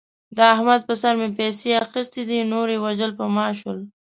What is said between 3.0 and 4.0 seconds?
په ما شول.